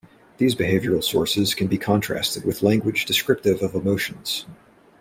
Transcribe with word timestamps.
These 0.39 0.55
behavioural 0.55 1.03
sources 1.03 1.53
can 1.53 1.67
be 1.67 1.77
contrasted 1.77 2.43
with 2.43 2.63
language 2.63 3.05
descriptive 3.05 3.61
of 3.61 3.75
emotions. 3.75 4.47